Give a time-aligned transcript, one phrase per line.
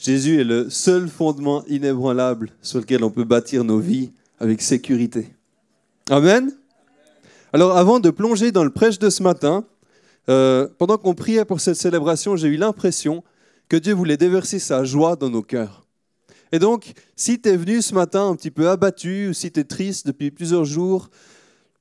[0.00, 5.28] Jésus est le seul fondement inébranlable sur lequel on peut bâtir nos vies avec sécurité.
[6.08, 6.50] Amen.
[7.52, 9.66] Alors avant de plonger dans le prêche de ce matin,
[10.30, 13.22] euh, pendant qu'on priait pour cette célébration, j'ai eu l'impression
[13.68, 15.86] que Dieu voulait déverser sa joie dans nos cœurs.
[16.50, 19.60] Et donc, si tu es venu ce matin un petit peu abattu, ou si tu
[19.60, 21.10] es triste depuis plusieurs jours,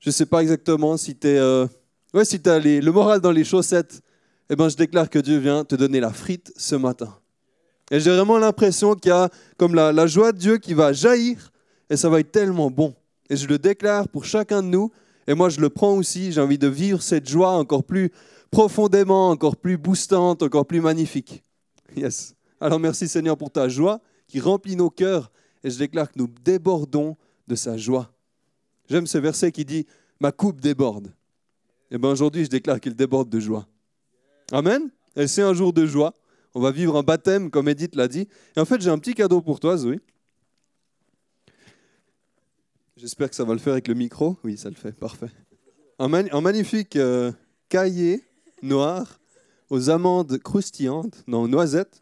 [0.02, 1.68] je ne sais pas exactement si tu euh,
[2.14, 4.02] ouais, si as le moral dans les chaussettes,
[4.50, 7.16] eh ben, je déclare que Dieu vient te donner la frite ce matin.
[7.92, 11.52] Et j'ai vraiment l'impression qu'il y a comme la, joie de Dieu qui va jaillir,
[11.90, 12.94] et ça va être tellement bon.
[13.30, 14.92] Et je le déclare pour chacun de nous,
[15.28, 18.12] et moi je le prends aussi, j'ai envie de vivre cette joie encore plus
[18.52, 21.44] profondément, encore plus boostante, encore plus magnifique.
[21.96, 22.36] Yes.
[22.62, 25.32] Alors merci Seigneur pour ta joie qui remplit nos cœurs,
[25.64, 27.18] et je déclare que nous débordons
[27.48, 28.12] de sa joie.
[28.90, 29.86] J'aime ce verset qui dit
[30.20, 31.08] Ma coupe déborde.
[31.92, 33.66] Et eh bien aujourd'hui, je déclare qu'il déborde de joie.
[34.52, 34.92] Amen.
[35.16, 36.14] Et c'est un jour de joie.
[36.56, 38.28] On va vivre un baptême, comme Edith l'a dit.
[38.56, 40.00] Et en fait, j'ai un petit cadeau pour toi, Zoé.
[42.98, 44.38] J'espère que ça va le faire avec le micro.
[44.44, 44.92] Oui, ça le fait.
[44.92, 45.30] Parfait.
[46.00, 46.08] Un,
[46.42, 47.32] magnifique euh,
[47.70, 48.24] cahier
[48.62, 49.20] noir
[49.70, 52.02] aux amandes croustillantes, non, noisettes.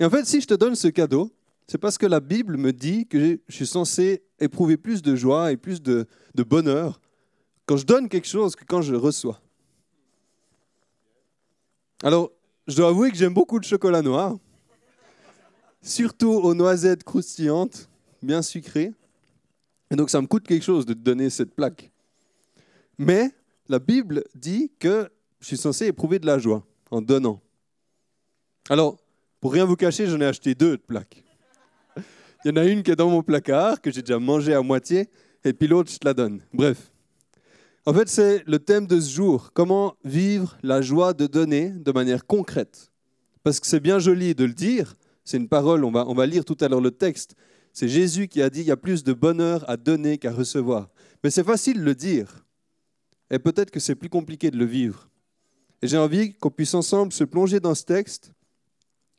[0.00, 1.30] Et en fait, si je te donne ce cadeau,
[1.66, 5.52] c'est parce que la Bible me dit que je suis censé éprouver plus de joie
[5.52, 7.00] et plus de, bonheur
[7.66, 9.40] quand je donne quelque chose que quand je reçois.
[12.02, 12.32] Alors,
[12.66, 14.36] je dois avouer que j'aime beaucoup le chocolat noir,
[15.80, 17.88] surtout aux noisettes croustillantes,
[18.22, 18.92] bien sucrées.
[19.90, 21.90] Et donc, ça me coûte quelque chose de te donner cette plaque.
[22.98, 23.30] Mais
[23.68, 25.10] la Bible dit que
[25.40, 27.40] je suis censé éprouver de la joie en donnant.
[28.70, 28.98] Alors,
[29.40, 31.24] pour rien vous cacher, j'en ai acheté deux de plaques.
[32.44, 34.62] Il y en a une qui est dans mon placard, que j'ai déjà mangé à
[34.62, 35.08] moitié,
[35.44, 36.40] et puis l'autre, je te la donne.
[36.52, 36.91] Bref.
[37.84, 39.52] En fait, c'est le thème de ce jour.
[39.52, 42.92] Comment vivre la joie de donner de manière concrète.
[43.42, 44.94] Parce que c'est bien joli de le dire,
[45.24, 47.34] c'est une parole, on va, lire tout à l'heure le texte.
[47.72, 50.90] C'est Jésus qui a dit, il y a plus de bonheur à donner qu'à recevoir.
[51.24, 52.44] Mais c'est facile de le dire.
[53.30, 55.08] Et peut-être que c'est plus compliqué de le vivre.
[55.80, 58.32] Et j'ai envie qu'on puisse ensemble se plonger dans ce texte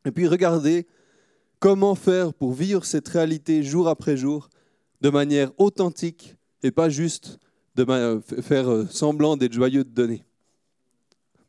[0.06, 0.88] et puis regarder
[1.64, 4.50] Comment faire pour vivre cette réalité jour après jour
[5.00, 7.40] de manière authentique et pas juste
[7.76, 10.24] de faire euh, semblant d'être joyeux de donner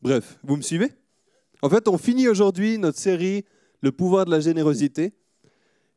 [0.02, 0.90] Bref, vous me suivez?
[1.62, 3.44] En fait, on finit aujourd'hui notre série
[3.80, 5.14] Le pouvoir de la générosité.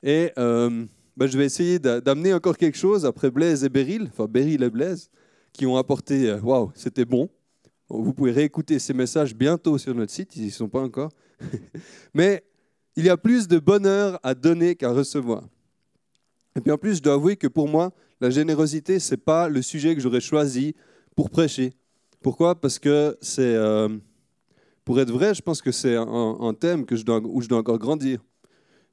[0.02, 0.86] Et euh,
[1.18, 4.70] ben, je vais essayer d'amener encore quelque chose après Blaise et Beryl, enfin Beryl et
[4.70, 5.10] Blaise,
[5.52, 7.30] qui ont apporté euh, Waouh, c'était bon.
[7.90, 11.12] Vous pouvez réécouter ces messages bientôt sur notre site, ils n'y sont pas encore.
[12.14, 12.44] Mais
[12.96, 15.44] il y a plus de bonheur à donner qu'à recevoir.
[16.56, 17.92] Et puis en plus, je dois avouer que pour moi,
[18.22, 20.76] la générosité, ce n'est pas le sujet que j'aurais choisi
[21.16, 21.74] pour prêcher.
[22.22, 22.60] Pourquoi?
[22.60, 23.90] Parce que c'est, euh,
[24.86, 27.60] pour être vrai, je pense que c'est un, thème que je dois, où je dois
[27.60, 28.24] encore grandir.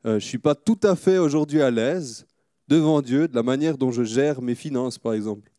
[0.06, 2.26] Euh, je ne suis pas tout à fait aujourd'hui à l'aise
[2.68, 5.50] devant Dieu de la manière dont je gère mes finances, par exemple.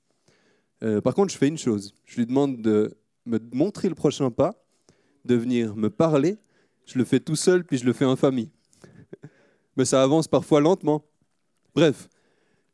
[0.84, 1.96] Euh, par contre, je fais une chose.
[2.06, 4.54] Je lui demande de me montrer le prochain pas,
[5.24, 6.38] de venir me parler
[6.86, 8.52] je le fais tout seul, puis je le fais en famille.
[9.78, 11.04] Mais ça avance parfois lentement.
[11.74, 12.08] Bref,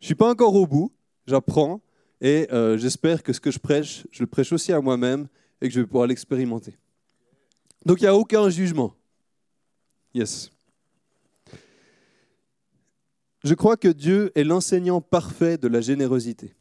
[0.01, 0.91] je ne suis pas encore au bout,
[1.27, 1.79] j'apprends,
[2.19, 5.27] et euh, j'espère que ce que je prêche, je le prêche aussi à moi-même,
[5.61, 6.75] et que je vais pouvoir l'expérimenter.
[7.85, 8.95] Donc il n'y a aucun jugement.
[10.15, 10.51] Yes.
[13.43, 16.53] Je crois que Dieu est l'enseignant parfait de la générosité.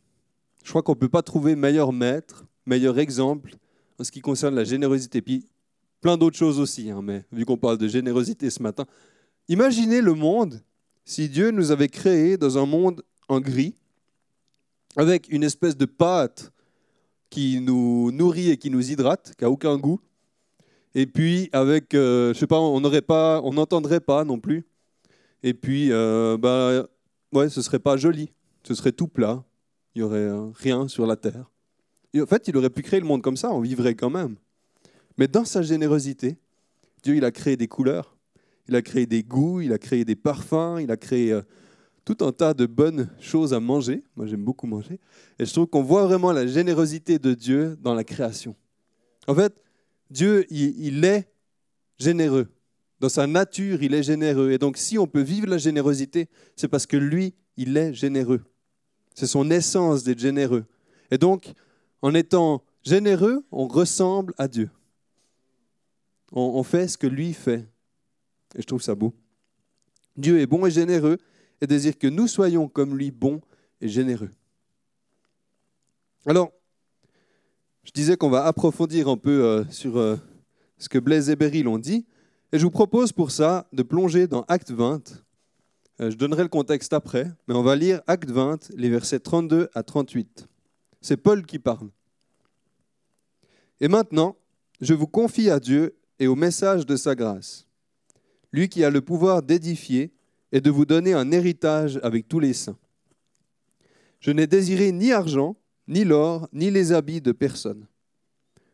[0.63, 3.55] Je crois qu'on ne peut pas trouver meilleur maître, meilleur exemple
[3.99, 5.23] en ce qui concerne la générosité.
[5.23, 5.47] Puis
[6.03, 8.87] plein d'autres choses aussi, hein, mais vu qu'on parle de générosité ce matin,
[9.49, 10.63] imaginez le monde
[11.05, 13.75] si Dieu nous avait créé dans un monde en gris,
[14.97, 16.53] avec une espèce de pâte
[17.31, 20.01] qui nous nourrit et qui nous hydrate, qui n'a aucun goût,
[20.95, 24.65] et puis avec, euh, je sais pas, on n'aurait pas, on n'entendrait pas non plus,
[25.43, 26.87] et puis, euh, bah,
[27.33, 28.33] ouais, ce serait pas joli,
[28.65, 29.45] ce serait tout plat,
[29.95, 31.51] il y aurait euh, rien sur la terre.
[32.17, 34.35] En fait, il aurait pu créer le monde comme ça, on vivrait quand même.
[35.17, 36.37] Mais dans sa générosité,
[37.05, 38.17] Dieu, il a créé des couleurs,
[38.69, 41.43] il a créé des goûts, il a créé des parfums, il a créé euh,
[42.05, 44.03] tout un tas de bonnes choses à manger.
[44.17, 44.99] Moi, j'aime beaucoup manger.
[45.39, 48.55] Et je trouve qu'on voit vraiment la générosité de Dieu dans la création.
[49.27, 49.55] En fait,
[50.11, 51.31] Dieu, il, est
[51.99, 52.49] généreux.
[52.99, 54.51] Dans sa nature, il est généreux.
[54.51, 58.43] Et donc, si on peut vivre la générosité, c'est parce que lui, il est généreux.
[59.15, 60.65] C'est son essence d'être généreux.
[61.11, 61.53] Et donc,
[62.03, 64.71] en étant généreux, on ressemble à Dieu
[66.33, 67.67] on, fait ce que lui fait.
[68.55, 69.15] Et je trouve ça beau.
[70.17, 71.19] Dieu est bon et généreux
[71.61, 73.41] et désire que nous soyons comme lui bons
[73.81, 74.31] et généreux.
[76.27, 76.53] Alors,
[77.85, 80.17] je disais qu'on va approfondir un peu euh, sur euh,
[80.79, 82.07] ce que Blaise et Beryl ont dit.
[82.53, 85.25] Et je vous propose pour ça de plonger dans Acte 20.
[86.01, 89.71] Euh, je donnerai le contexte après, mais on va lire Acte 20, les versets 32
[89.75, 90.47] à 38.
[91.01, 91.89] C'est Paul qui parle.
[93.81, 94.37] Et maintenant,
[94.81, 97.67] je vous confie à Dieu et au message de sa grâce,
[98.53, 100.13] lui qui a le pouvoir d'édifier
[100.53, 102.79] et de vous donner un héritage avec tous les saints.
[104.21, 105.57] Je n'ai désiré ni argent,
[105.89, 107.87] ni l'or, ni les habits de personne.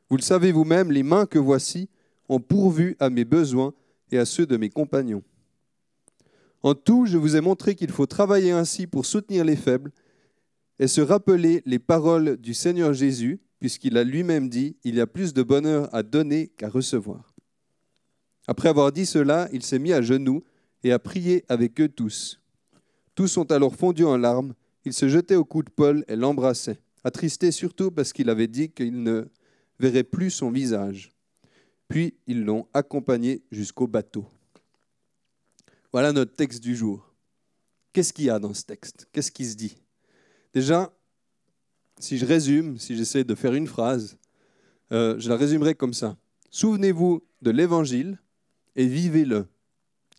[0.08, 1.88] Vous le savez vous-même, les mains que voici
[2.28, 3.73] ont pourvu à mes besoins
[4.11, 5.23] et à ceux de mes compagnons.
[6.62, 9.93] En tout, je vous ai montré qu'il faut travailler ainsi pour soutenir les faibles
[10.78, 15.06] et se rappeler les paroles du Seigneur Jésus, puisqu'il a lui-même dit, Il y a
[15.06, 17.34] plus de bonheur à donner qu'à recevoir.
[18.49, 20.43] Après avoir dit cela, il s'est mis à genoux
[20.86, 22.40] et a prié avec eux tous.
[23.16, 24.54] Tous sont alors fondus en larmes,
[24.84, 28.70] il se jetait au cou de Paul et l'embrassait, attristé surtout parce qu'il avait dit
[28.70, 29.24] qu'il ne
[29.80, 31.10] verrait plus son visage.
[31.88, 34.26] Puis ils l'ont accompagné jusqu'au bateau.
[35.90, 37.12] Voilà notre texte du jour.
[37.92, 39.08] Qu'est-ce qu'il y a dans ce texte?
[39.10, 39.76] Qu'est-ce qui se dit?
[40.54, 40.92] Déjà,
[41.98, 44.18] si je résume, si j'essaie de faire une phrase,
[44.92, 46.16] euh, je la résumerai comme ça.
[46.50, 48.20] Souvenez-vous de l'Évangile
[48.76, 49.48] et vivez-le.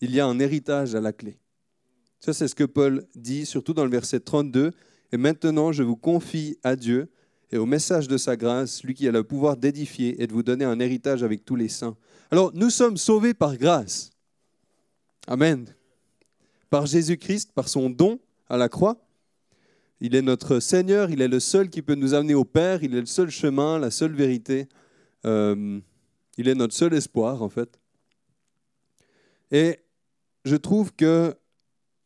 [0.01, 1.39] Il y a un héritage à la clé.
[2.19, 4.71] Ça, c'est ce que Paul dit, surtout dans le verset 32.
[5.11, 7.09] Et maintenant, je vous confie à Dieu
[7.51, 10.43] et au message de sa grâce, lui qui a le pouvoir d'édifier et de vous
[10.43, 11.95] donner un héritage avec tous les saints.
[12.29, 14.11] Alors, nous sommes sauvés par grâce.
[15.27, 15.65] Amen.
[16.69, 18.97] Par Jésus-Christ, par son don à la croix.
[20.01, 22.93] Il est notre Seigneur, il est le seul qui peut nous amener au Père, il
[22.95, 24.67] est le seul chemin, la seule vérité.
[25.25, 25.79] Euh,
[26.37, 27.79] il est notre seul espoir, en fait.
[29.51, 29.79] Et
[30.47, 31.35] je trouve que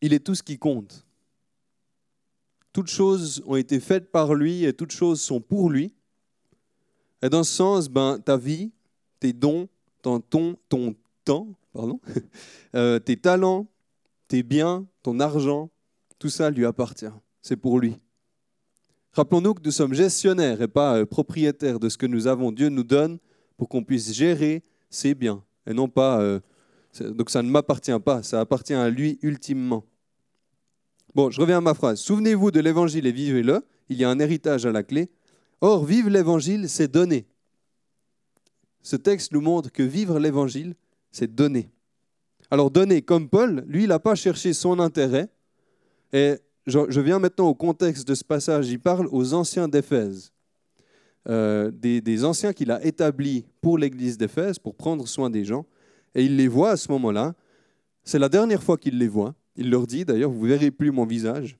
[0.02, 1.06] il est tout ce qui compte.
[2.74, 5.94] Toutes choses ont été faites par lui et toutes choses sont pour lui.
[7.22, 8.72] Et dans ce sens, ben, ta vie,
[9.20, 9.70] tes dons,
[10.02, 12.00] ton, ton, temps, pardon,
[12.76, 13.68] euh, tes talents,
[14.28, 15.70] tes biens, ton argent,
[16.18, 17.14] tout ça lui appartient.
[17.44, 18.00] C'est pour lui.
[19.14, 22.52] Rappelons-nous que nous sommes gestionnaires et pas euh, propriétaires de ce que nous avons.
[22.52, 23.20] Dieu nous donne
[23.58, 26.20] pour qu'on puisse gérer ses biens et non pas.
[26.22, 26.40] Euh,
[27.00, 29.86] donc ça ne m'appartient pas, ça appartient à lui ultimement.
[31.14, 32.00] Bon, je reviens à ma phrase.
[32.00, 33.62] Souvenez-vous de l'évangile et vivez-le.
[33.90, 35.10] Il y a un héritage à la clé.
[35.60, 37.28] Or, vivre l'évangile, c'est donner.
[38.82, 40.76] Ce texte nous montre que vivre l'évangile,
[41.12, 41.70] c'est donner.
[42.50, 45.30] Alors, donner, comme Paul, lui, il n'a pas cherché son intérêt.
[46.14, 46.36] Et
[46.66, 48.70] je, viens maintenant au contexte de ce passage.
[48.70, 50.32] Il parle aux anciens d'Éphèse.
[51.30, 55.66] Euh, des, des, anciens qu'il a établis pour l'église d'Éphèse, pour prendre soin des gens.
[56.16, 57.36] Et il les voit à ce moment-là.
[58.04, 59.36] C'est la dernière fois qu'il les voit.
[59.56, 61.58] Il leur dit d'ailleurs, vous ne verrez plus mon visage.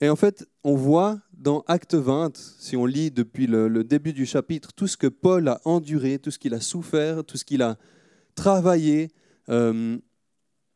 [0.00, 4.26] Et en fait, on voit dans Acte 20, si on lit depuis le, début du
[4.26, 7.62] chapitre, tout ce que Paul a enduré, tout ce qu'il a souffert, tout ce qu'il
[7.62, 7.78] a
[8.34, 9.08] travaillé
[9.48, 9.96] euh,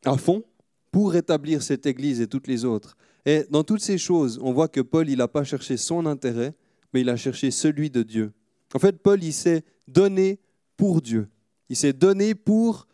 [0.05, 0.43] à fond
[0.91, 2.96] pour rétablir cette Église et toutes les autres.
[3.26, 6.55] Et dans toutes ces choses, on voit que Paul, il n'a pas cherché son intérêt,
[6.93, 8.32] mais il a cherché celui de Dieu.
[8.75, 10.41] En fait, Paul, il s'est donné
[10.76, 11.29] pour Dieu.
[11.70, 12.88] Il s'est donné pour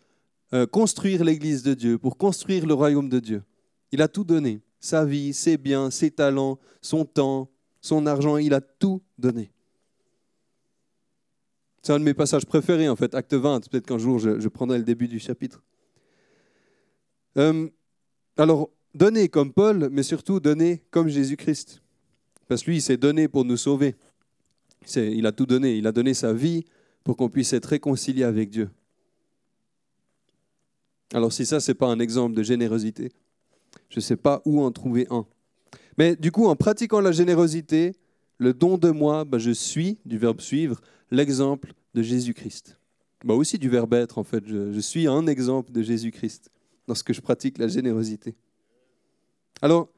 [0.53, 3.43] euh, construire l'Église de Dieu, pour construire le royaume de Dieu.
[3.91, 7.51] Il a tout donné, sa vie, ses biens, ses talents, son temps,
[7.81, 9.51] son argent, il a tout donné.
[11.83, 13.67] C'est un de mes passages préférés, en fait, acte 20.
[13.71, 15.63] Peut-être qu'un jour, je, prendrai le début du chapitre.
[17.39, 17.69] Euh,
[18.37, 21.81] alors, donner comme Paul, mais surtout donner comme Jésus-Christ.
[22.47, 23.95] Parce que lui, il s'est donné pour nous sauver.
[24.97, 25.77] Il a tout donné.
[25.77, 26.65] Il a donné sa vie
[27.07, 28.69] pour qu'on puisse être réconcilié avec Dieu.
[31.15, 33.13] Alors si ça, ce n'est pas un exemple de générosité,
[33.91, 35.25] je ne sais pas où en trouver un.
[35.99, 37.95] Mais du coup, en pratiquant la générosité,
[38.39, 40.81] le don de moi, bah, je suis, du verbe suivre,
[41.13, 42.77] l'exemple de Jésus-Christ.
[43.25, 44.45] Bah aussi du verbe être, en fait.
[44.45, 46.51] Je, suis un exemple de Jésus-Christ
[46.89, 48.35] lorsque je pratique la générosité.
[49.63, 49.91] Alors,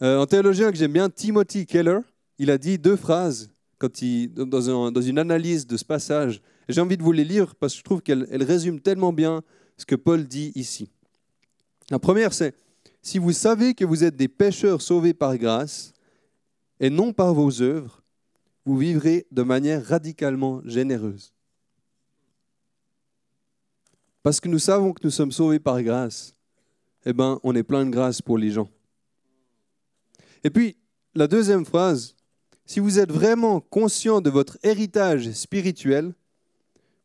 [0.00, 1.98] euh, un théologien que j'aime bien, Timothy Keller,
[2.38, 6.40] il a dit deux phrases quand il, dans, une analyse de ce passage.
[6.68, 9.42] J'ai envie de vous les lire parce que je trouve qu'elles résument tellement bien
[9.76, 10.90] ce que Paul dit ici.
[11.90, 12.54] La première, c'est,
[13.02, 15.92] si vous savez que vous êtes des pécheurs sauvés par grâce
[16.80, 18.02] et non par vos œuvres,
[18.64, 21.32] vous vivrez de manière radicalement généreuse.
[24.24, 26.34] Parce que nous savons que nous sommes sauvés par grâce,
[27.04, 28.68] eh bien, on est plein de grâce pour les gens.
[30.42, 30.76] Et puis,
[31.14, 32.15] la deuxième phrase,
[32.66, 36.12] si vous êtes vraiment conscient de votre héritage spirituel,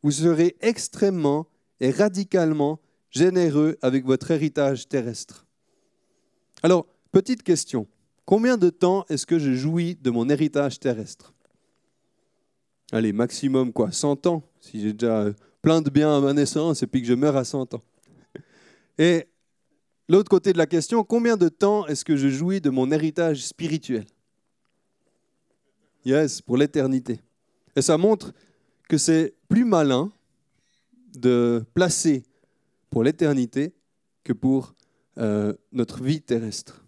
[0.01, 1.47] vous serez extrêmement
[1.79, 2.79] et radicalement
[3.11, 5.45] généreux avec votre héritage terrestre.
[6.63, 7.87] Alors, petite question.
[8.25, 11.33] Combien de temps est-ce que je jouis de mon héritage terrestre?
[12.91, 16.81] Allez, maximum quoi 100 ans, si j'ai déjà euh, plein de biens à ma naissance
[16.83, 17.83] et puis que je meurs à 100 ans.
[18.97, 19.27] Et
[20.09, 23.45] l'autre côté de la question, combien de temps est-ce que je jouis de mon héritage
[23.45, 24.05] spirituel?
[26.05, 27.19] Yes, pour l'éternité.
[27.75, 28.33] Et ça montre
[28.89, 30.11] que c'est plus malin
[31.15, 32.23] de placer
[32.89, 33.73] pour l'éternité
[34.23, 34.75] que pour
[35.17, 36.83] euh, notre vie terrestre.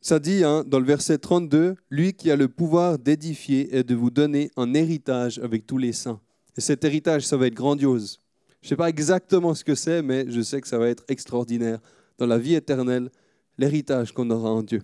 [0.00, 3.94] Ça dit hein, dans le verset 32, lui qui a le pouvoir d'édifier et de
[3.94, 6.20] vous donner un héritage avec tous les saints.
[6.56, 8.18] Et cet héritage, ça va être grandiose.
[8.60, 11.04] Je ne sais pas exactement ce que c'est, mais je sais que ça va être
[11.08, 11.78] extraordinaire
[12.18, 13.10] dans la vie éternelle,
[13.58, 14.82] l'héritage qu'on aura en Dieu.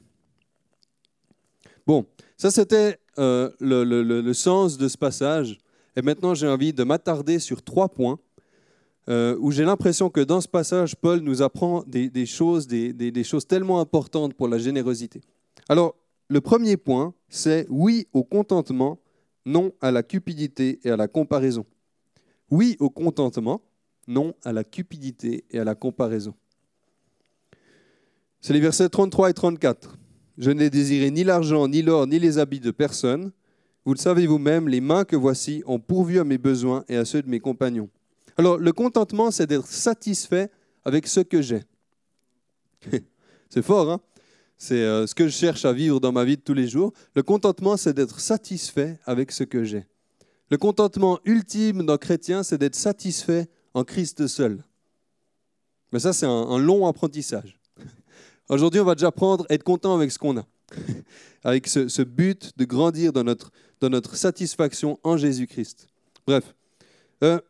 [1.88, 2.04] Bon,
[2.37, 5.57] ça c'était euh, le, sens de ce passage.
[5.97, 8.18] Et maintenant, j'ai envie de m'attarder sur trois points
[9.09, 13.47] euh, où j'ai l'impression que dans ce passage, Paul nous apprend des, choses, des, choses
[13.47, 15.23] tellement importantes pour la générosité.
[15.71, 15.95] Alors,
[16.28, 18.99] le premier point, c'est oui au contentement,
[19.47, 21.64] non à la cupidité et à la comparaison.
[22.50, 23.62] Oui au contentement,
[24.07, 26.35] non à la cupidité et à la comparaison.
[28.42, 29.99] C'est les versets 33 et 34.
[30.38, 33.33] Je n'ai désiré ni l'argent, ni l'or, ni les habits de personne.
[33.85, 37.04] Vous le savez vous-même, les mains que voici ont pourvu à mes besoins et à
[37.04, 37.90] ceux de mes compagnons.
[38.37, 40.49] Alors, le contentement, c'est d'être satisfait
[40.85, 41.62] avec ce que j'ai.
[43.50, 44.00] c'est fort, hein?
[44.57, 46.92] C'est euh, ce que je cherche à vivre dans ma vie de tous les jours.
[47.14, 49.87] Le contentement, c'est d'être satisfait avec ce que j'ai.
[50.50, 54.62] Le contentement ultime d'un chrétien, c'est d'être satisfait en Christ seul.
[55.92, 57.58] Mais ça, c'est un long apprentissage.
[58.49, 60.47] Aujourd'hui, on va déjà apprendre à être content avec ce qu'on a,
[61.45, 65.87] avec ce, but de grandir dans notre, dans notre satisfaction en Jésus-Christ.
[66.26, 66.55] Bref,
[67.23, 67.40] euh,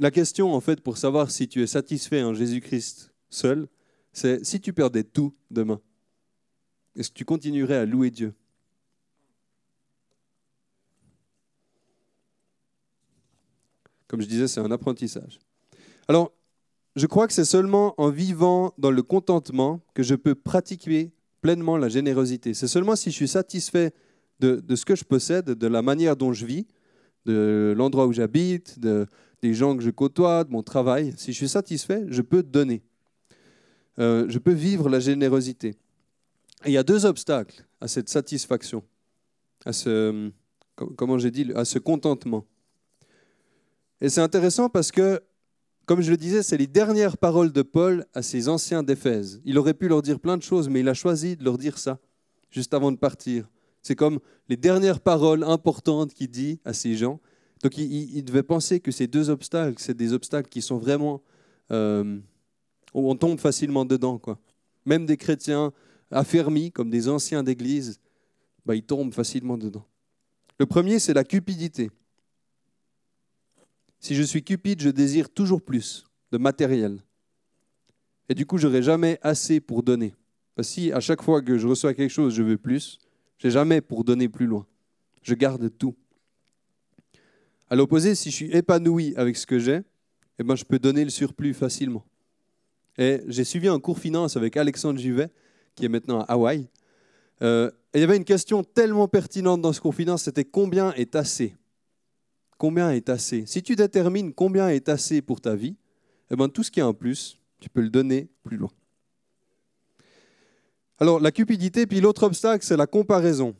[0.00, 3.68] la question, en fait, pour savoir si tu es satisfait en Jésus-Christ seul,
[4.12, 5.80] c'est si tu perdais tout demain,
[6.96, 8.34] est-ce que tu continuerais à louer Dieu?
[14.08, 15.38] Comme je disais, c'est un apprentissage.
[16.08, 16.32] Alors,
[16.98, 21.76] je crois que c'est seulement en vivant dans le contentement que je peux pratiquer pleinement
[21.76, 22.54] la générosité.
[22.54, 23.92] C'est seulement si je suis satisfait
[24.40, 26.66] de, ce que je possède, de la manière dont je vis,
[27.24, 29.06] de l'endroit où j'habite, de,
[29.42, 31.14] des gens que je côtoie, de mon travail.
[31.16, 32.82] Si je suis satisfait, je peux donner.
[34.00, 35.76] Euh, je peux vivre la générosité.
[36.66, 38.82] Il y a deux obstacles à cette satisfaction,
[39.64, 40.32] à ce,
[40.96, 42.44] comment j'ai dit, à ce contentement.
[44.00, 45.20] Et c'est intéressant parce que
[45.88, 49.40] comme je le disais, c'est les dernières paroles de Paul à ses anciens d'Éphèse.
[49.46, 51.78] Il aurait pu leur dire plein de choses, mais il a choisi de leur dire
[51.78, 51.98] ça,
[52.50, 53.48] juste avant de partir.
[53.80, 54.18] C'est comme
[54.50, 57.20] les dernières paroles importantes qu'il dit à ces gens.
[57.62, 61.22] Donc il, devait penser que ces deux obstacles, c'est des obstacles qui sont vraiment...
[61.70, 62.18] Euh,
[62.92, 64.18] on tombe facilement dedans.
[64.18, 64.38] Quoi.
[64.84, 65.72] Même des chrétiens
[66.10, 67.98] affermis, comme des anciens d'Église,
[68.66, 69.86] bah, ils tombent facilement dedans.
[70.58, 71.90] Le premier, c'est la cupidité.
[74.00, 77.02] Si je suis cupide, je désire toujours plus de matériel.
[78.28, 80.14] Et du coup, je n'aurai jamais assez pour donner.
[80.60, 82.98] si à chaque fois que je reçois quelque chose, je veux plus,
[83.38, 84.66] je n'ai jamais pour donner plus loin.
[85.22, 85.94] Je garde tout.
[87.70, 89.80] À l'opposé, si je suis épanoui avec ce que j'ai,
[90.38, 92.04] eh ben, je peux donner le surplus facilement.
[92.96, 95.30] Et j'ai suivi un cours finance avec Alexandre Juvet,
[95.74, 96.68] qui est maintenant à Hawaï.
[97.42, 100.92] Euh, et il y avait une question tellement pertinente dans ce cours finance, c'était combien
[100.94, 101.54] est assez?
[102.58, 103.46] Combien est assez.
[103.46, 105.76] Si tu détermines combien est assez pour ta vie,
[106.30, 108.70] eh ben, tout ce qui est en plus, tu peux le donner plus loin.
[110.98, 113.54] Alors, la cupidité, puis l'autre obstacle, c'est la comparaison.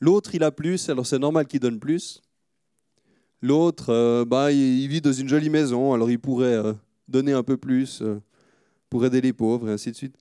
[0.00, 2.22] L'autre, il a plus, alors c'est normal qu'il donne plus.
[3.40, 6.74] L'autre, euh, bah, il vit dans une jolie maison, alors il pourrait euh,
[7.08, 8.20] donner un peu plus euh,
[8.90, 10.16] pour aider les pauvres, et ainsi de suite.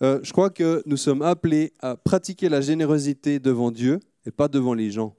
[0.00, 4.74] je crois que nous sommes appelés à pratiquer la générosité devant Dieu et pas devant
[4.74, 5.16] les gens.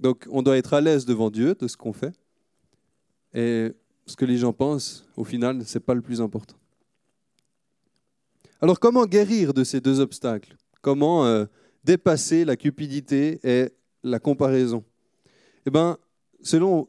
[0.00, 2.14] Donc on doit être à l'aise devant Dieu de ce qu'on fait.
[3.34, 3.72] Et
[4.06, 6.56] ce que les gens pensent, au final, ce n'est pas le plus important.
[8.60, 10.56] Alors comment guérir de ces deux obstacles?
[10.80, 11.44] Comment euh,
[11.84, 13.70] dépasser la cupidité et
[14.02, 14.82] la comparaison?
[15.66, 15.98] Eh bien,
[16.42, 16.88] selon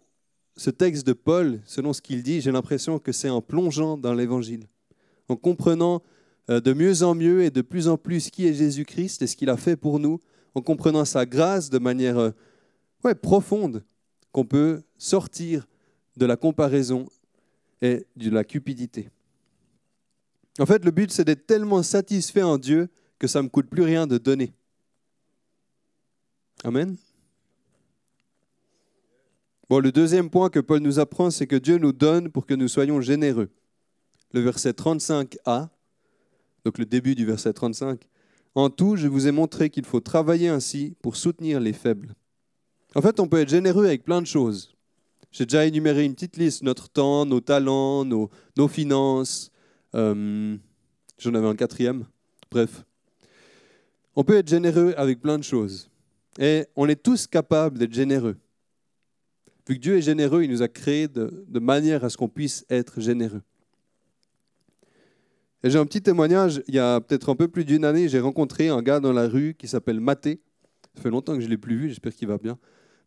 [0.56, 4.14] ce texte de Paul, selon ce qu'il dit, j'ai l'impression que c'est en plongeant dans
[4.14, 4.68] l'Évangile,
[5.28, 6.02] en comprenant
[6.50, 9.36] euh, de mieux en mieux et de plus en plus qui est Jésus-Christ et ce
[9.36, 10.20] qu'il a fait pour nous,
[10.56, 12.32] en comprenant sa grâce de manière euh,
[13.04, 13.84] ouais, profonde
[14.32, 15.68] qu'on peut sortir
[16.18, 17.08] de la comparaison
[17.82, 19.10] et de la cupidité.
[20.60, 23.70] En fait, le but, c'est d'être tellement satisfait en Dieu que ça ne me coûte
[23.70, 24.54] plus rien de donner.
[26.64, 26.96] Amen.
[29.70, 32.54] Bon, le deuxième point que Paul nous apprend, c'est que Dieu nous donne pour que
[32.54, 33.50] nous soyons généreux.
[34.34, 35.70] Le verset 35a,
[36.66, 38.02] donc le début du verset 35,
[38.54, 42.16] En tout, je vous ai montré qu'il faut travailler ainsi pour soutenir les faibles.
[42.96, 44.76] En fait, on peut être généreux avec plein de choses.
[45.32, 48.30] J'ai déjà énuméré une petite liste, notre temps, nos talents, nos,
[48.68, 49.52] finances.
[49.96, 50.58] Euh,
[51.18, 52.06] J'en avais un quatrième.
[52.50, 52.84] Bref.
[54.16, 55.90] On peut être généreux avec plein de choses.
[56.38, 58.36] Et on est tous capables d'être généreux.
[59.68, 62.28] Vu que Dieu est généreux, il nous a créés de, de manière à ce qu'on
[62.28, 63.42] puisse être généreux.
[65.64, 68.20] Et j'ai un petit témoignage, il y a peut-être un peu plus d'une année, j'ai
[68.20, 70.42] rencontré un gars dans la rue qui s'appelle Maté.
[70.96, 72.58] Ça fait longtemps que je ne l'ai plus vu, j'espère qu'il va bien.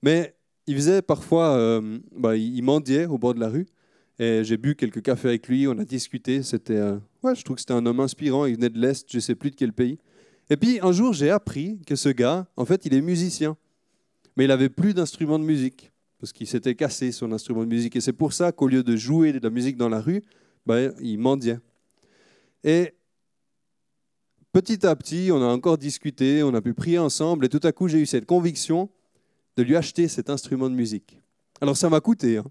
[0.03, 0.35] Mais
[0.67, 3.67] il faisait parfois, euh, bah, il mendiait au bord de la rue.
[4.19, 6.43] Et j'ai bu quelques cafés avec lui, on a discuté.
[6.43, 8.47] C'était, euh, ouais, je trouve que c'était un homme inspirant.
[8.47, 9.99] Il venait de l'Est, je ne sais plus de quel pays.
[10.51, 13.57] Et puis un jour, j'ai appris que ce gars, en fait, il est musicien.
[14.37, 17.97] Mais il avait plus d'instrument de musique parce qu'il s'était cassé son instrument de musique.
[17.97, 20.23] Et c'est pour ça qu'au lieu de jouer de la musique dans la rue,
[20.65, 21.59] bah, il mendiait.
[22.63, 22.95] Et
[24.53, 27.73] petit à petit, on a encore discuté, on a pu prier ensemble, et tout à
[27.73, 28.89] coup, j'ai eu cette conviction
[29.57, 31.21] de lui acheter cet instrument de musique.
[31.61, 32.39] Alors ça m'a coûté.
[32.39, 32.45] Hein.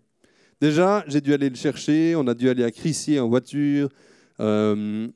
[0.62, 3.90] Déjà, j'ai dû aller le chercher, on a dû aller à Crissier en voiture.
[4.40, 5.10] Euh,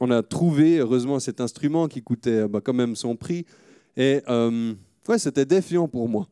[0.00, 3.44] on a trouvé, heureusement, cet instrument qui coûtait bah, quand même son prix.
[3.96, 4.74] Et euh,
[5.08, 6.28] ouais, c'était défiant pour moi.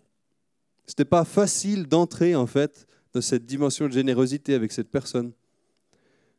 [0.87, 5.33] C'était pas facile d'entrer, en fait, dans cette dimension de générosité avec cette personne.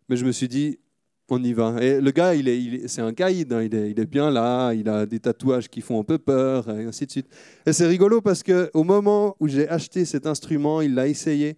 [0.10, 0.80] Mais je me suis dit,
[1.30, 1.76] on y va.
[1.82, 3.62] Et le gars, il est, c'est un caïd, hein.
[3.62, 6.70] il, est, il, est, bien là, il a des tatouages qui font un peu peur,
[6.70, 7.28] et ainsi de suite.
[7.66, 11.58] Et c'est rigolo parce qu'au moment où j'ai acheté cet instrument, il l'a essayé,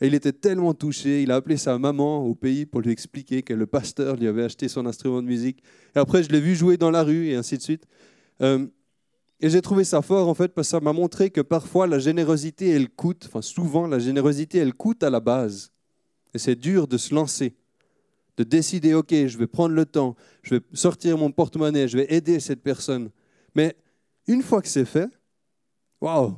[0.00, 3.42] et il était tellement touché, il a appelé sa maman au pays pour lui expliquer
[3.42, 5.62] que le pasteur lui avait acheté son instrument de musique.
[5.94, 7.86] Et après, je l'ai vu jouer dans la rue, et ainsi de suite.
[8.40, 8.66] Euh,
[9.42, 11.98] et j'ai trouvé ça fort, en fait, parce que ça m'a montré que parfois, la
[11.98, 15.72] générosité, elle coûte, enfin souvent, la générosité, elle coûte à la base.
[16.32, 17.54] Et c'est dur de se lancer
[18.40, 22.06] de décider, OK, je vais prendre le temps, je vais sortir mon porte-monnaie, je vais
[22.08, 23.10] aider cette personne.
[23.54, 23.76] Mais
[24.26, 25.10] une fois que c'est fait,
[26.00, 26.34] waouh,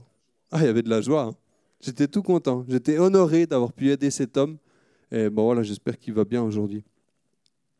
[0.51, 1.23] ah, il y avait de la joie.
[1.23, 1.35] Hein.
[1.81, 2.65] J'étais tout content.
[2.69, 4.59] J'étais honoré d'avoir pu aider cet homme.
[5.13, 6.83] Et bon, voilà, j'espère qu'il va bien aujourd'hui.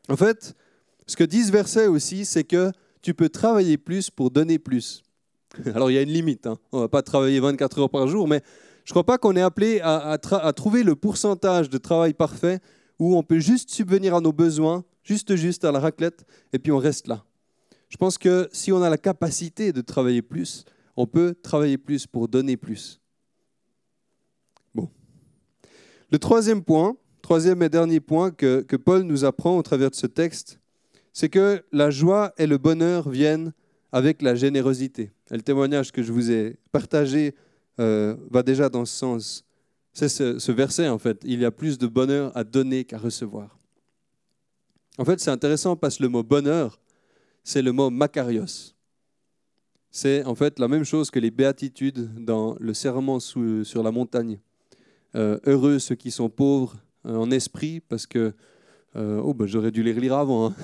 [0.07, 0.55] En fait,
[1.05, 5.03] ce que dit ce verset aussi, c'est que tu peux travailler plus pour donner plus.
[5.75, 6.47] Alors, il y a une limite.
[6.47, 6.57] Hein.
[6.71, 8.41] On ne va pas travailler 24 heures par jour, mais
[8.85, 12.61] je ne crois pas qu'on est appelé à, à trouver le pourcentage de travail parfait
[13.03, 16.71] où on peut juste subvenir à nos besoins, juste juste à la raclette, et puis
[16.71, 17.23] on reste là.
[17.89, 22.07] Je pense que si on a la capacité de travailler plus, on peut travailler plus
[22.07, 22.99] pour donner plus.
[24.73, 24.89] Bon.
[26.11, 29.95] Le troisième point, troisième et dernier point que, que Paul nous apprend au travers de
[29.95, 30.59] ce texte,
[31.11, 33.53] c'est que la joie et le bonheur viennent
[33.91, 35.11] avec la générosité.
[35.29, 37.35] Et le témoignage que je vous ai partagé
[37.79, 39.45] euh, va déjà dans ce sens.
[39.93, 41.21] C'est ce, verset, en fait.
[41.23, 43.59] Il y a plus de bonheur à donner qu'à recevoir.
[44.97, 46.79] En fait, c'est intéressant parce que le mot bonheur,
[47.43, 48.73] c'est le mot makarios.
[49.91, 54.39] C'est en fait la même chose que les béatitudes dans le serment sur la montagne.
[55.15, 56.75] Euh, heureux ceux qui sont pauvres
[57.05, 58.33] euh, en esprit, parce que
[58.95, 60.47] euh, oh, ben, j'aurais dû les relire avant.
[60.47, 60.55] Hein.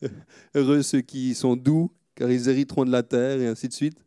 [0.54, 3.98] heureux ceux qui sont doux, car ils hériteront de la terre, et ainsi de suite.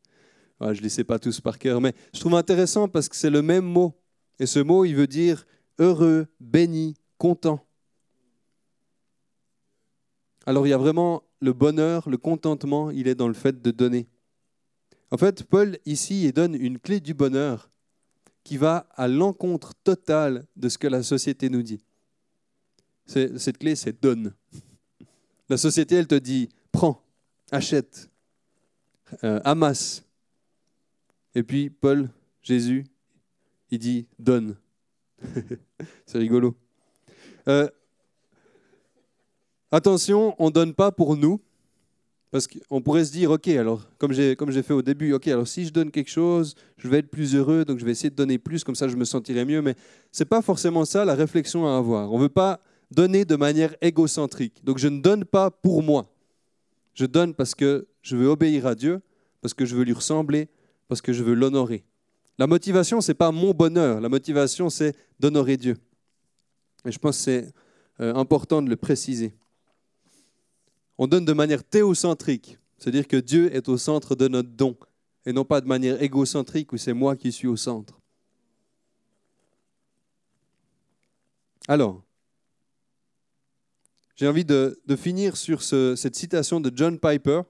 [0.60, 3.30] je ne les sais pas tous par cœur, mais je trouve intéressant parce que c'est
[3.30, 3.98] le même mot.
[4.39, 5.45] Et ce mot, il veut dire
[5.80, 7.65] heureux, béni, content.
[10.45, 13.71] Alors il y a vraiment le bonheur, le contentement, il est dans le fait de
[13.71, 14.08] donner.
[15.12, 17.69] En fait, Paul ici il donne une clé du bonheur
[18.43, 21.84] qui va à l'encontre totale de ce que la société nous dit.
[23.06, 24.34] Cette clé, c'est donne.
[25.49, 27.04] La société, elle te dit prends,
[27.52, 28.10] achète,
[29.23, 30.04] euh, amasse.
[31.36, 32.10] Et puis Paul,
[32.41, 32.86] Jésus,
[33.71, 34.55] il dit donne.
[36.05, 36.55] c'est rigolo.
[37.47, 37.67] Euh,
[39.71, 41.41] attention, on ne donne pas pour nous.
[42.32, 45.27] Parce qu'on pourrait se dire, OK, alors, comme j'ai, comme j'ai fait au début, OK,
[45.29, 48.12] alors si je donne quelque chose, je vais être plus heureux, donc je vais essayer
[48.12, 49.63] de donner plus, comme ça je me sentirai mieux.
[49.63, 49.75] Mais
[50.12, 52.12] ce n'est pas forcément ça la réflexion à avoir.
[52.13, 52.60] On ne veut pas
[52.91, 54.63] donner de manière égocentrique.
[54.63, 56.05] Donc je ne donne pas pour moi.
[56.93, 59.01] Je donne parce que je veux obéir à Dieu,
[59.41, 60.49] parce que je veux lui ressembler,
[60.88, 61.84] parce que je veux l'honorer.
[62.39, 63.99] La motivation, ce n'est pas mon bonheur.
[63.99, 65.75] La motivation, c'est d'honorer Dieu.
[66.86, 67.54] Et je pense que c'est
[67.99, 69.36] euh, important de le préciser.
[70.97, 74.78] On donne de manière théocentrique, c'est-à-dire que Dieu est au centre de notre don,
[75.25, 77.99] et non pas de manière égocentrique où c'est moi qui suis au centre.
[81.67, 82.02] Alors,
[84.15, 87.41] j'ai envie de, finir sur cette citation de John Piper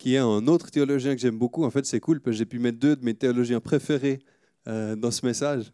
[0.00, 1.62] qui est un autre théologien que j'aime beaucoup.
[1.62, 4.18] En fait, c'est cool parce que j'ai pu mettre deux de mes théologiens préférés
[4.66, 5.72] euh, dans ce message.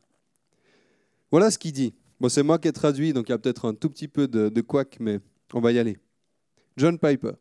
[1.31, 1.95] Voilà ce qu'il dit.
[2.19, 4.27] Bon, c'est moi qui ai traduit, donc il y a peut-être un tout petit peu
[4.27, 4.65] de, de
[4.99, 5.21] mais
[5.55, 5.97] on va y aller.
[6.77, 7.33] John Piper.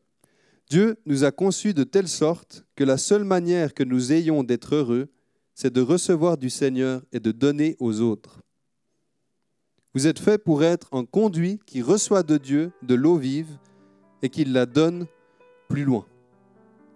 [0.70, 4.76] Dieu nous a conçus de telle sorte que la seule manière que nous ayons d'être
[4.76, 5.08] heureux,
[5.56, 8.42] c'est de recevoir du Seigneur et de donner aux autres.
[9.96, 13.58] Vous êtes faits pour être un conduit qui reçoit de Dieu de l'eau vive
[14.22, 15.08] et qui la donne
[15.68, 16.06] plus loin.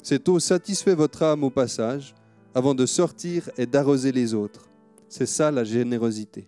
[0.01, 2.15] Cette eau satisfait votre âme au passage
[2.55, 4.69] avant de sortir et d'arroser les autres.
[5.07, 6.47] C'est ça la générosité.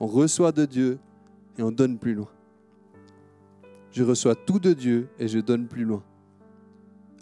[0.00, 0.98] On reçoit de Dieu
[1.58, 2.30] et on donne plus loin.
[3.92, 6.02] Je reçois tout de Dieu et je donne plus loin.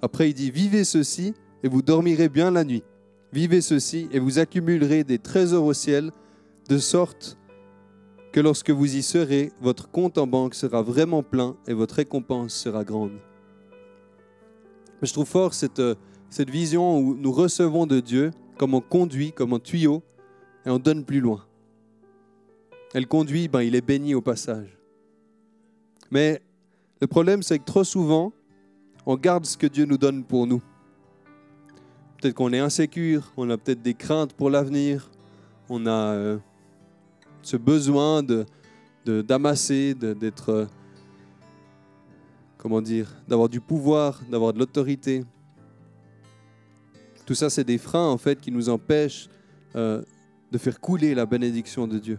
[0.03, 2.85] Après, il dit, vivez ceci et vous dormirez bien la nuit.
[3.33, 6.11] Vivez ceci et vous accumulerez des trésors au ciel,
[6.69, 7.39] de sorte
[8.33, 12.55] que lorsque vous y serez, votre compte en banque sera vraiment plein et votre récompense
[12.55, 13.19] sera grande.
[15.07, 15.83] Je trouve fort cette,
[16.29, 20.03] cette vision où nous recevons de Dieu comme on conduit, comme un tuyau,
[20.67, 21.43] et on donne plus loin.
[22.93, 24.77] Elle conduit, ben, il est béni au passage.
[26.11, 26.43] Mais
[27.01, 28.33] le problème, c'est que trop souvent,
[29.07, 30.61] on garde ce que Dieu nous donne pour nous.
[32.21, 35.11] Peut-être qu'on est insécure, on a peut-être des craintes pour l'avenir,
[35.71, 36.39] on a euh,
[37.43, 38.45] ce besoin de,
[39.07, 40.67] d'amasser, d'être, euh,
[42.61, 45.25] comment dire, d'avoir du pouvoir, d'avoir de l'autorité.
[47.25, 49.31] Tout ça, c'est des freins en fait qui nous empêchent
[49.75, 50.03] euh,
[50.53, 52.19] de faire couler la bénédiction de Dieu.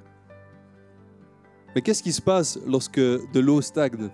[1.76, 4.10] Mais qu'est-ce qui se passe lorsque de l'eau stagne?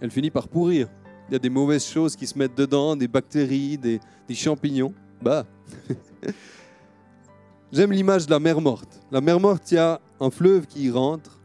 [0.00, 0.88] Elle finit par pourrir.
[1.28, 4.94] Il y a des mauvaises choses qui se mettent dedans, des bactéries, des, champignons.
[5.22, 5.44] Bah
[7.72, 9.00] J'aime l'image de la mer morte.
[9.10, 11.40] La mer morte, il y a un fleuve qui rentre,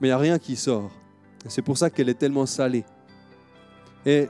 [0.00, 0.99] mais il n'y a rien qui sort.
[1.46, 2.84] C'est pour ça qu'elle est tellement salée.
[4.06, 4.28] Et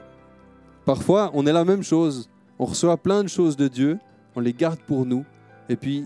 [0.85, 2.29] parfois, on est la même chose.
[2.59, 3.99] On reçoit plein de choses de Dieu,
[4.35, 5.25] on les garde pour nous,
[5.69, 6.05] et puis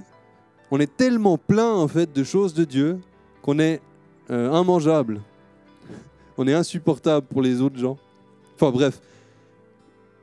[0.72, 3.00] on est tellement plein en fait de choses de Dieu
[3.41, 3.82] qu'on est
[4.32, 5.22] euh, immangeable.
[6.38, 7.98] On est insupportable pour les autres gens.
[8.56, 9.00] Enfin bref,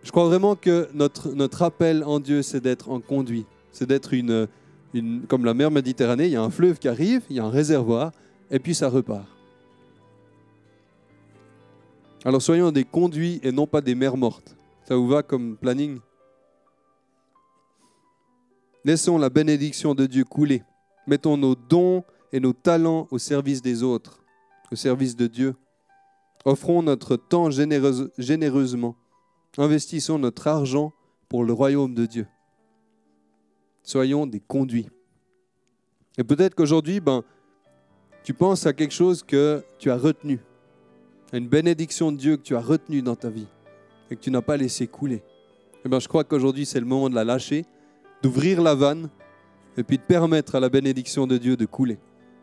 [0.03, 3.47] je crois vraiment que notre, notre appel en Dieu, c'est d'être en conduit.
[3.71, 4.49] C'est d'être une,
[4.92, 7.45] une, comme la mer Méditerranée, il y a un fleuve qui arrive, il y a
[7.45, 8.11] un réservoir,
[8.51, 9.25] et puis ça repart.
[12.24, 14.56] Alors soyons des conduits et non pas des mers mortes.
[14.85, 15.98] Ça vous va comme planning?
[18.85, 20.62] Laissons la bénédiction de Dieu couler.
[21.06, 24.22] Mettons nos dons et nos talents au service des autres,
[24.70, 25.56] au service de Dieu.
[26.44, 28.96] Offrons notre temps généreusement.
[29.58, 30.92] Investissons notre argent
[31.28, 32.26] pour le royaume de Dieu.
[33.82, 34.88] Soyons des conduits.
[36.18, 37.24] Et peut-être qu'aujourd'hui, ben,
[38.22, 40.38] tu penses à quelque chose que tu as retenu,
[41.38, 43.49] une bénédiction de Dieu que tu as retenue dans ta vie
[44.11, 45.23] et que tu n'as pas laissé couler.
[45.85, 47.64] Eh ben, je crois qu'aujourd'hui, c'est le moment de la lâcher
[48.23, 49.09] d'ouvrir la vanne
[49.77, 51.99] et puis de permettre à la bénédiction de Dieu de couler.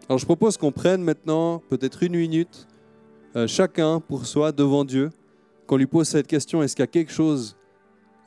[0.08, 2.68] Alors je propose qu'on prenne maintenant peut-être une minute,
[3.36, 5.12] euh, chacun pour soi, devant Dieu,
[5.68, 7.56] qu'on lui pose cette question, est-ce qu'il y a quelque chose,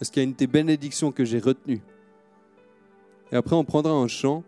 [0.00, 1.82] est-ce qu'il y a une des bénédictions que j'ai retenues?
[3.32, 4.44] Et après on prendra un chant,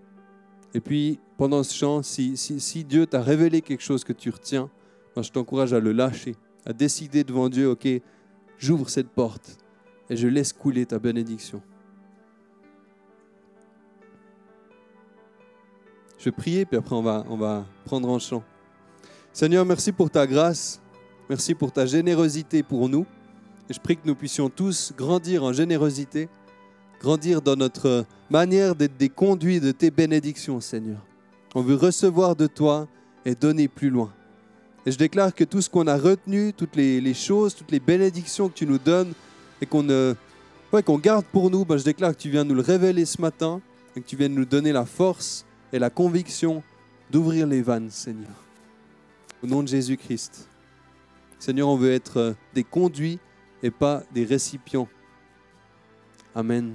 [0.74, 4.70] et puis pendant ce chant, si, si, Dieu t'a révélé quelque chose que tu retiens,
[5.22, 7.88] je t'encourage à le lâcher, à décider devant Dieu, ok,
[8.59, 9.59] j'ouvre cette porte
[10.11, 11.62] et je laisse couler ta bénédiction.
[16.18, 18.42] Je vais prier, puis après on va, on va prendre en chant.
[19.33, 20.81] Seigneur, merci pour ta grâce.
[21.29, 23.07] Merci pour ta générosité pour nous.
[23.70, 26.29] Je prie que nous puissions tous grandir en générosité,
[27.00, 31.05] grandir dans notre manière d'être des conduits de tes bénédictions, Seigneur.
[31.55, 32.88] On veut recevoir de toi
[33.24, 34.12] et donner plus loin.
[34.87, 38.49] Et je déclare que tout ce qu'on a retenu, toutes les, choses, toutes les bénédictions
[38.49, 39.12] que tu nous donnes
[39.61, 42.61] et qu'on ouais, qu'on garde pour nous, ben je déclare que tu viens nous le
[42.61, 43.61] révéler ce matin
[43.97, 46.62] et que tu viens nous donner la force et la conviction
[47.11, 48.44] d'ouvrir les vannes, Seigneur.
[49.42, 50.49] Au nom de Jésus-Christ.
[51.38, 53.18] Seigneur, on veut être des conduits
[53.62, 54.88] et pas des récipients.
[56.35, 56.75] Amen.